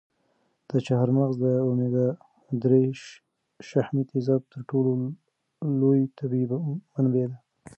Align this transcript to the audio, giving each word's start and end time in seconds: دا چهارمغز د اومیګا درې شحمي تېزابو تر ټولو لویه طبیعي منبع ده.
دا 0.67 0.77
چهارمغز 0.87 1.35
د 1.43 1.45
اومیګا 1.67 2.07
درې 2.63 2.83
شحمي 3.67 4.03
تېزابو 4.11 4.49
تر 4.53 4.61
ټولو 4.69 4.89
لویه 5.81 6.07
طبیعي 6.19 6.45
منبع 6.95 7.25
ده. 7.31 7.37